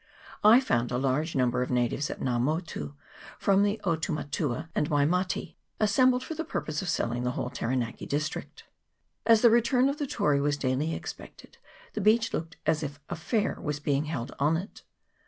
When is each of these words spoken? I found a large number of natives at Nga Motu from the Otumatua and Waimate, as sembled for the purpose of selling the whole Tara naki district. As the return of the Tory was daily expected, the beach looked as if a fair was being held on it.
I 0.43 0.59
found 0.59 0.89
a 0.91 0.97
large 0.97 1.35
number 1.35 1.61
of 1.61 1.69
natives 1.69 2.09
at 2.09 2.19
Nga 2.19 2.39
Motu 2.41 2.95
from 3.37 3.61
the 3.61 3.79
Otumatua 3.83 4.69
and 4.73 4.87
Waimate, 4.89 5.53
as 5.79 5.91
sembled 5.93 6.23
for 6.23 6.33
the 6.33 6.43
purpose 6.43 6.81
of 6.81 6.89
selling 6.89 7.21
the 7.23 7.29
whole 7.33 7.51
Tara 7.51 7.75
naki 7.75 8.07
district. 8.07 8.63
As 9.27 9.41
the 9.41 9.51
return 9.51 9.89
of 9.89 9.99
the 9.99 10.07
Tory 10.07 10.41
was 10.41 10.57
daily 10.57 10.95
expected, 10.95 11.59
the 11.93 12.01
beach 12.01 12.33
looked 12.33 12.57
as 12.65 12.81
if 12.81 12.99
a 13.11 13.15
fair 13.15 13.61
was 13.61 13.79
being 13.79 14.05
held 14.05 14.33
on 14.39 14.57
it. 14.57 14.81